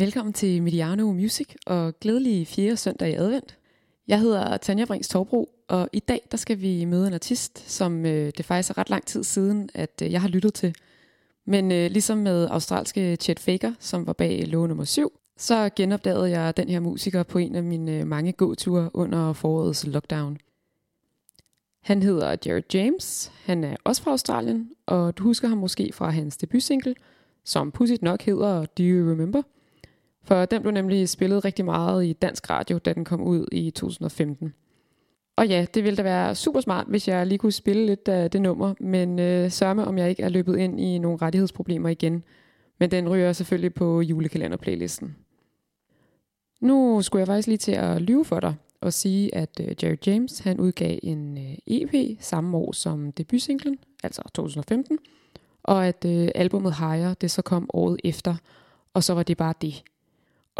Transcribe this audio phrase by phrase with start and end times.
[0.00, 2.76] Velkommen til Mediano Music og glædelig 4.
[2.76, 3.58] søndag i advent.
[4.08, 8.06] Jeg hedder Tanja Brings Torbro, og i dag der skal vi møde en artist, som
[8.06, 10.74] øh, det faktisk er ret lang tid siden, at øh, jeg har lyttet til.
[11.46, 16.30] Men øh, ligesom med australske Chet Faker, som var bag låge nummer 7, så genopdagede
[16.30, 20.38] jeg den her musiker på en af mine øh, mange gåture under forårets lockdown.
[21.82, 26.10] Han hedder Jared James, han er også fra Australien, og du husker ham måske fra
[26.10, 26.94] hans debutsingle,
[27.44, 29.42] som pudsigt nok hedder Do You Remember?
[30.30, 33.70] For den blev nemlig spillet rigtig meget i dansk radio, da den kom ud i
[33.70, 34.54] 2015.
[35.36, 38.30] Og ja, det ville da være super smart, hvis jeg lige kunne spille lidt af
[38.30, 42.22] det nummer, men øh, sørme om jeg ikke er løbet ind i nogle rettighedsproblemer igen.
[42.78, 45.16] Men den ryger selvfølgelig på julekalenderplaylisten.
[46.60, 49.96] Nu skulle jeg faktisk lige til at lyve for dig og sige, at øh, Jerry
[50.06, 54.98] James han udgav en øh, EP samme år som debutsinglen, altså 2015,
[55.62, 58.34] og at øh, albumet Higher, det så kom året efter,
[58.94, 59.82] og så var det bare det.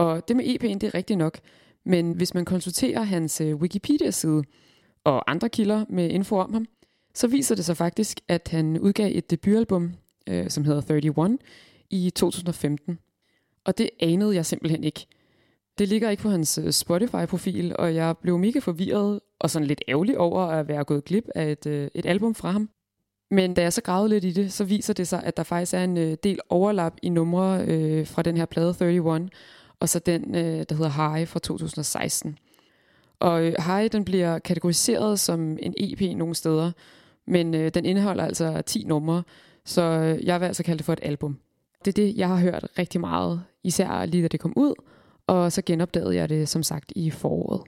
[0.01, 1.39] Og det med EP'en, det er rigtigt nok,
[1.85, 4.43] men hvis man konsulterer hans øh, Wikipedia-side
[5.05, 6.67] og andre kilder med info om ham,
[7.15, 9.93] så viser det sig faktisk, at han udgav et debutalbum,
[10.27, 11.39] øh, som hedder 31,
[11.91, 12.99] i 2015.
[13.65, 15.07] Og det anede jeg simpelthen ikke.
[15.79, 19.83] Det ligger ikke på hans øh, Spotify-profil, og jeg blev mega forvirret og sådan lidt
[19.89, 22.71] ærgerlig over at være gået glip af et, øh, et album fra ham.
[23.31, 25.75] Men da jeg så gravede lidt i det, så viser det sig, at der faktisk
[25.75, 29.31] er en øh, del overlap i numre øh, fra den her plade 31,
[29.81, 32.39] og så den, øh, der hedder High fra 2016.
[33.21, 36.73] Og øh, High, den bliver kategoriseret som en EP nogle steder,
[37.27, 39.23] men øh, den indeholder altså 10 numre,
[39.65, 41.39] så øh, jeg vil altså kalde det for et album.
[41.85, 44.75] Det er det, jeg har hørt rigtig meget, især lige da det kom ud,
[45.27, 47.63] og så genopdagede jeg det som sagt i foråret.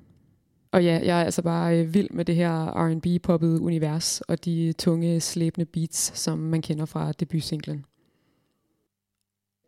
[0.72, 4.72] Og ja, jeg er altså bare øh, vild med det her R&B-poppet univers og de
[4.72, 7.84] tunge, slæbende beats, som man kender fra debutsinglen.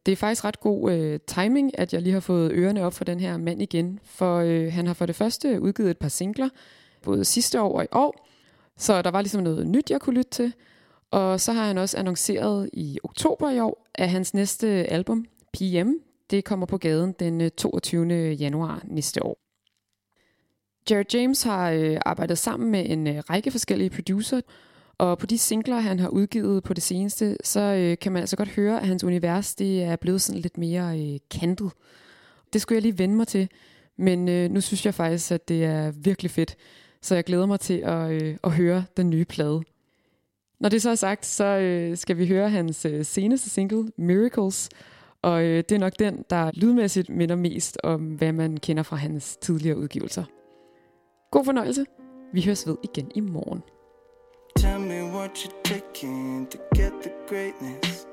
[0.06, 3.04] Det er faktisk ret god øh, timing, at jeg lige har fået ørerne op for
[3.04, 6.48] den her mand igen, for øh, han har for det første udgivet et par singler,
[7.03, 8.28] både sidste år og i år,
[8.76, 10.53] så der var ligesom noget nyt, jeg kunne lytte til.
[11.10, 15.91] Og så har han også annonceret i oktober i år, at hans næste album, PM,
[16.31, 18.32] det kommer på gaden den øh, 22.
[18.32, 19.38] Januar næste år.
[20.91, 24.41] Jared James har øh, arbejdet sammen med en øh, række forskellige producer,
[24.99, 28.37] og på de singler, han har udgivet på det seneste, så øh, kan man altså
[28.37, 31.72] godt høre, at hans univers det er blevet sådan lidt mere øh, kantet.
[32.53, 33.49] Det skulle jeg lige vende mig til,
[33.97, 36.56] men øh, nu synes jeg faktisk, at det er virkelig fedt.
[37.03, 39.62] Så jeg glæder mig til at, øh, at høre den nye plade.
[40.60, 44.69] Når det så er sagt, så øh, skal vi høre hans øh, seneste single, Miracles.
[45.22, 48.97] Og øh, det er nok den, der lydmæssigt minder mest om, hvad man kender fra
[48.97, 50.25] hans tidligere udgivelser.
[51.31, 51.84] God fornøjelse.
[52.32, 53.62] Vi høres ved igen i morgen.
[54.64, 58.06] Tell me what you're taking to get the greatness.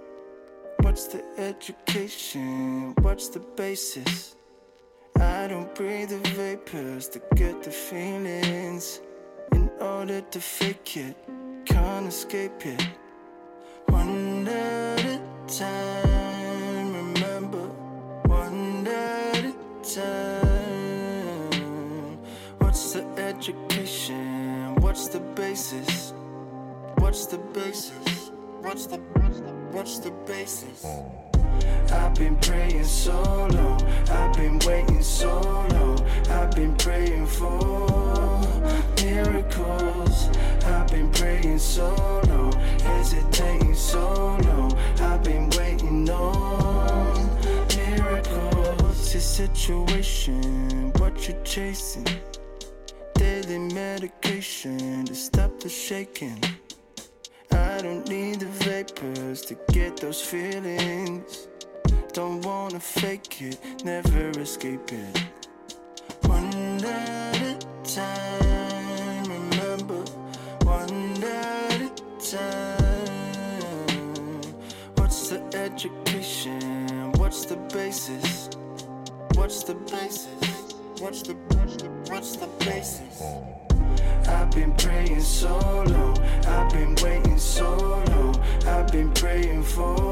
[0.81, 2.93] What's the education?
[3.01, 4.35] What's the basis?
[5.17, 8.99] I don't breathe the vapors to get the feelings.
[9.53, 11.15] In order to fake it,
[11.63, 12.85] can't escape it.
[13.85, 17.65] One at a time, remember,
[18.27, 19.53] one at a
[19.95, 21.61] time.
[22.57, 24.75] What's the education?
[24.81, 26.11] What's the basis?
[27.11, 28.31] What's the basis?
[28.61, 28.95] What's the
[29.73, 30.85] what's the basis?
[31.91, 35.99] I've been praying so long, I've been waiting so long,
[36.29, 38.39] I've been praying for
[39.03, 40.29] miracles.
[40.63, 41.89] I've been praying so
[42.29, 47.29] long, hesitating so long, I've been waiting on
[47.75, 49.11] miracles.
[49.11, 52.07] This situation, what you're chasing,
[53.15, 56.41] daily medication to stop the shaking.
[57.81, 61.47] I don't need the vapors to get those feelings.
[62.13, 65.17] Don't wanna fake it, never escape it.
[66.27, 70.03] One at a time, remember,
[70.61, 72.83] one at a time.
[74.97, 77.11] What's the education?
[77.13, 78.51] What's the basis?
[79.33, 80.27] What's the basis?
[80.99, 83.70] What's the what's the what's the basis?
[84.27, 90.10] I've been praying so long, I've been waiting so long, I've been praying for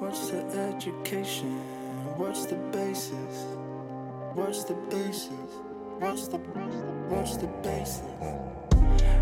[0.00, 1.56] education?
[2.16, 3.46] What's the basis?
[4.34, 5.30] What's the basis?
[5.98, 6.38] What's the
[7.08, 8.02] what's the basis?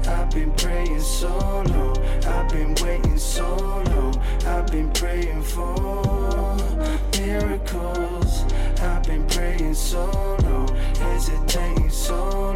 [0.09, 6.57] I've been praying so long, I've been waiting so long, I've been praying for
[7.19, 8.45] miracles.
[8.81, 10.05] I've been praying so
[10.43, 12.53] long, hesitating so